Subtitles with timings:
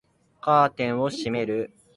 [0.41, 1.71] カーテンを閉める